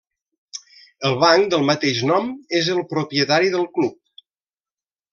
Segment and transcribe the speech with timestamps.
[1.09, 4.27] El banc del mateix nom és el propietari del club.